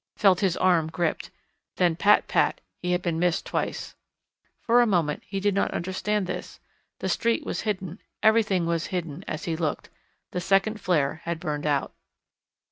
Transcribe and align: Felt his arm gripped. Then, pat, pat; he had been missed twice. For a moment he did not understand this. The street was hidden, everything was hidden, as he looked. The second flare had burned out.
Felt 0.17 0.39
his 0.39 0.57
arm 0.57 0.87
gripped. 0.89 1.29
Then, 1.75 1.95
pat, 1.95 2.27
pat; 2.27 2.59
he 2.81 2.91
had 2.91 3.03
been 3.03 3.19
missed 3.19 3.45
twice. 3.45 3.93
For 4.59 4.81
a 4.81 4.87
moment 4.87 5.21
he 5.27 5.39
did 5.39 5.53
not 5.53 5.69
understand 5.69 6.25
this. 6.25 6.59
The 7.01 7.07
street 7.07 7.45
was 7.45 7.61
hidden, 7.61 8.01
everything 8.23 8.65
was 8.65 8.87
hidden, 8.87 9.23
as 9.27 9.43
he 9.43 9.55
looked. 9.55 9.89
The 10.31 10.41
second 10.41 10.81
flare 10.81 11.21
had 11.25 11.39
burned 11.39 11.67
out. 11.67 11.93